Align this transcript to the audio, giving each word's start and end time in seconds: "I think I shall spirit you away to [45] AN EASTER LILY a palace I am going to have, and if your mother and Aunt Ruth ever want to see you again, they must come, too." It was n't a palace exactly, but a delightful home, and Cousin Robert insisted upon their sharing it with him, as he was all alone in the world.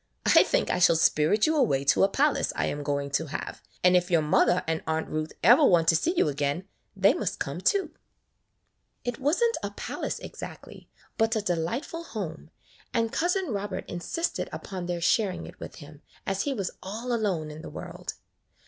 "I 0.25 0.41
think 0.41 0.71
I 0.71 0.79
shall 0.79 0.95
spirit 0.95 1.45
you 1.45 1.55
away 1.55 1.83
to 1.85 1.93
[45] 1.99 1.99
AN 1.99 2.01
EASTER 2.01 2.01
LILY 2.01 2.09
a 2.09 2.17
palace 2.17 2.53
I 2.55 2.65
am 2.71 2.81
going 2.83 3.11
to 3.11 3.25
have, 3.27 3.61
and 3.83 3.95
if 3.95 4.09
your 4.09 4.23
mother 4.23 4.63
and 4.65 4.81
Aunt 4.87 5.07
Ruth 5.09 5.33
ever 5.43 5.63
want 5.63 5.87
to 5.89 5.95
see 5.95 6.17
you 6.17 6.27
again, 6.27 6.67
they 6.95 7.13
must 7.13 7.37
come, 7.39 7.61
too." 7.61 7.91
It 9.05 9.19
was 9.19 9.39
n't 9.43 9.57
a 9.61 9.69
palace 9.69 10.17
exactly, 10.17 10.89
but 11.19 11.35
a 11.35 11.41
delightful 11.43 12.03
home, 12.03 12.49
and 12.91 13.11
Cousin 13.13 13.49
Robert 13.53 13.87
insisted 13.87 14.49
upon 14.51 14.87
their 14.87 15.01
sharing 15.01 15.45
it 15.45 15.59
with 15.59 15.75
him, 15.75 16.01
as 16.25 16.45
he 16.45 16.53
was 16.55 16.71
all 16.81 17.13
alone 17.13 17.51
in 17.51 17.61
the 17.61 17.69
world. 17.69 18.15